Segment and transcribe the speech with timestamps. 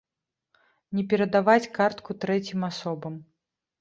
[0.99, 3.13] Не перадаваць картку трэцім асобам.